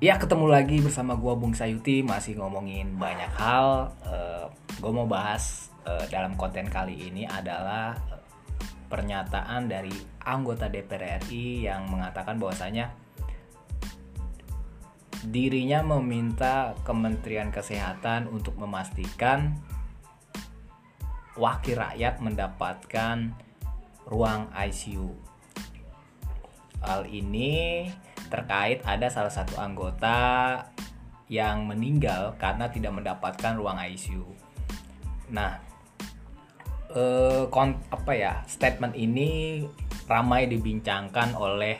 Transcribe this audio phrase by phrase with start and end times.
[0.00, 3.92] Ya ketemu lagi bersama gua Bung Sayuti masih ngomongin banyak hal.
[4.00, 4.48] Uh,
[4.80, 8.24] gua mau bahas uh, dalam konten kali ini adalah uh,
[8.88, 9.92] pernyataan dari
[10.24, 12.96] anggota DPR RI yang mengatakan bahwasanya
[15.28, 19.52] dirinya meminta Kementerian Kesehatan untuk memastikan
[21.36, 23.36] wakil rakyat mendapatkan
[24.08, 25.12] ruang ICU.
[26.80, 27.84] Hal ini
[28.30, 30.62] terkait ada salah satu anggota
[31.30, 34.26] yang meninggal karena tidak mendapatkan ruang ICU.
[35.30, 35.58] Nah,
[36.94, 39.62] eh, kon apa ya statement ini
[40.10, 41.78] ramai dibincangkan oleh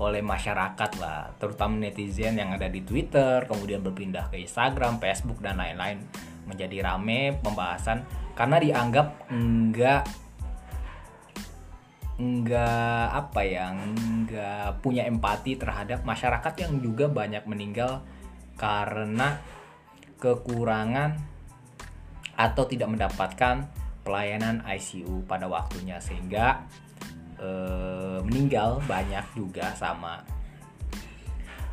[0.00, 5.60] oleh masyarakat lah, terutama netizen yang ada di Twitter, kemudian berpindah ke Instagram, Facebook dan
[5.60, 6.00] lain-lain
[6.48, 10.08] menjadi rame pembahasan karena dianggap enggak
[12.20, 18.04] nggak apa ya nggak punya empati terhadap masyarakat yang juga banyak meninggal
[18.60, 19.40] karena
[20.20, 21.16] kekurangan
[22.36, 23.64] atau tidak mendapatkan
[24.04, 25.96] pelayanan ICU pada waktunya.
[25.96, 26.68] Sehingga
[27.40, 27.48] e,
[28.20, 30.20] meninggal banyak juga sama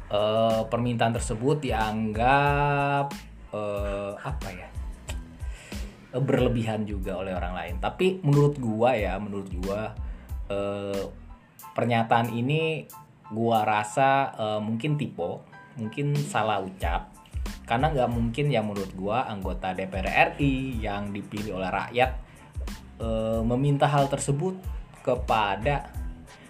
[0.08, 0.20] e,
[0.72, 3.12] permintaan tersebut dianggap
[3.52, 3.62] e,
[4.16, 4.70] apa ya
[6.16, 7.76] berlebihan juga oleh orang lain.
[7.84, 10.07] Tapi menurut gua ya menurut gua
[10.48, 11.04] eh,
[11.76, 12.88] pernyataan ini
[13.32, 15.44] gua rasa eh, mungkin tipe
[15.78, 17.14] mungkin salah ucap.
[17.68, 22.12] Karena nggak mungkin ya menurut gua anggota DPR RI yang dipilih oleh rakyat
[23.00, 24.58] eh, meminta hal tersebut
[25.04, 25.88] kepada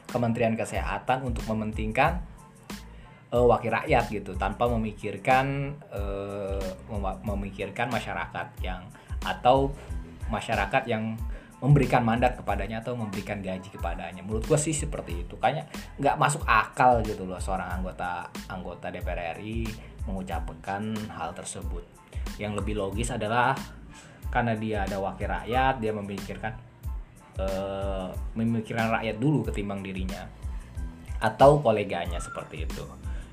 [0.08, 2.24] Kementerian Kesehatan untuk mementingkan
[3.32, 6.64] uh, wakil rakyat gitu tanpa memikirkan uh,
[7.24, 8.88] memikirkan masyarakat yang
[9.24, 9.72] atau
[10.32, 11.20] masyarakat yang
[11.58, 14.22] memberikan mandat kepadanya atau memberikan gaji kepadanya.
[14.22, 15.34] Menurut gue sih seperti itu.
[15.42, 15.66] Kayaknya
[15.98, 19.66] nggak masuk akal gitu loh seorang anggota anggota DPR RI
[20.06, 21.82] mengucapkan hal tersebut.
[22.38, 23.58] Yang lebih logis adalah
[24.30, 26.54] karena dia ada wakil rakyat, dia memikirkan
[27.42, 30.30] uh, memikirkan rakyat dulu ketimbang dirinya
[31.18, 32.86] atau koleganya seperti itu.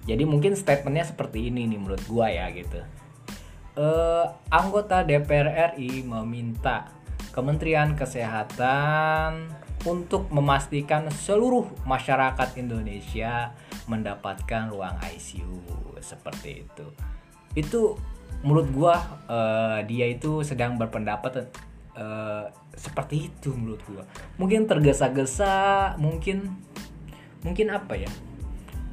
[0.04, 2.80] Jadi mungkin statementnya seperti ini nih menurut gua ya gitu.
[3.74, 7.03] Uh, anggota DPR RI meminta
[7.34, 9.50] Kementerian Kesehatan
[9.84, 13.50] untuk memastikan seluruh masyarakat Indonesia
[13.90, 15.58] mendapatkan ruang ICU
[15.98, 16.86] seperti itu.
[17.58, 17.98] Itu
[18.46, 18.94] menurut gua
[19.26, 21.50] uh, dia itu sedang berpendapat
[21.98, 24.06] uh, seperti itu menurut gua.
[24.38, 26.54] Mungkin tergesa-gesa, mungkin
[27.42, 28.12] mungkin apa ya?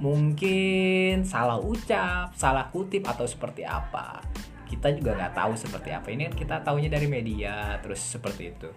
[0.01, 4.25] Mungkin salah ucap, salah kutip atau seperti apa
[4.71, 6.07] kita juga nggak tahu seperti apa.
[6.07, 8.69] Ini kan kita tahunya dari media terus seperti itu.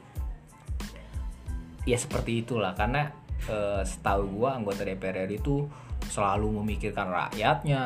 [1.87, 3.15] Ya seperti itulah karena
[3.47, 5.71] e, setahu gua anggota DPR itu
[6.11, 7.83] selalu memikirkan rakyatnya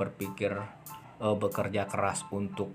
[0.00, 0.56] berpikir
[1.20, 2.72] e, bekerja keras untuk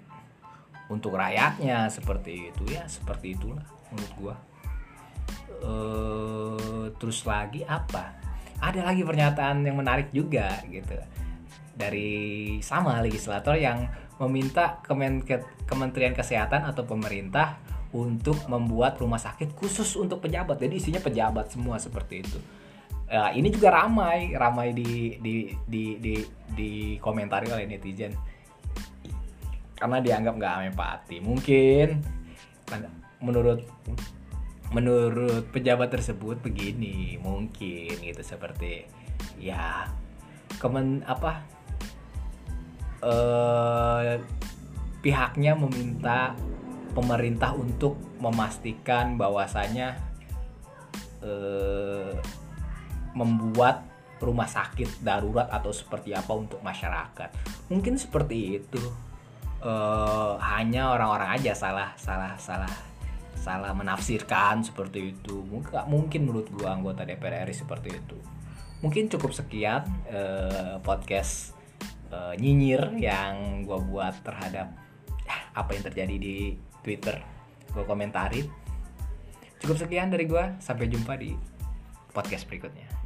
[0.94, 2.64] untuk rakyatnya seperti itu.
[2.70, 4.36] Ya seperti itulah menurut gua.
[5.58, 5.74] E,
[7.02, 8.14] terus lagi apa?
[8.62, 10.94] Ada lagi pernyataan yang menarik juga gitu
[11.78, 13.86] dari sama legislator yang
[14.18, 15.22] meminta Kemen
[15.70, 17.62] Kementerian Kesehatan atau pemerintah
[17.94, 20.58] untuk membuat rumah sakit khusus untuk pejabat.
[20.58, 22.40] Jadi isinya pejabat semua seperti itu.
[23.08, 26.14] Uh, ini juga ramai, ramai di di di di,
[26.52, 28.12] di komentari oleh netizen
[29.78, 31.18] karena dianggap nggak empati.
[31.24, 31.88] Mungkin
[33.24, 33.64] menurut
[34.76, 38.84] menurut pejabat tersebut begini, mungkin gitu seperti
[39.40, 39.88] ya
[40.60, 41.57] kemen apa
[43.08, 44.20] eh,
[45.00, 46.36] pihaknya meminta
[46.92, 49.96] pemerintah untuk memastikan bahwasanya
[51.24, 52.14] eh,
[53.14, 53.86] membuat
[54.18, 57.30] rumah sakit darurat atau seperti apa untuk masyarakat.
[57.70, 58.82] Mungkin seperti itu.
[59.58, 62.70] Eh, hanya orang-orang aja salah salah salah
[63.34, 65.42] salah menafsirkan seperti itu.
[65.46, 68.18] Mungkin mungkin menurut gua anggota DPR RI seperti itu.
[68.86, 71.57] Mungkin cukup sekian eh, podcast
[72.12, 74.74] uh, nyinyir yang gue buat terhadap
[75.24, 76.36] ya, apa yang terjadi di
[76.82, 77.22] Twitter.
[77.72, 78.48] Gue komentarin.
[79.58, 81.34] Cukup sekian dari gue sampai jumpa di
[82.14, 82.97] podcast berikutnya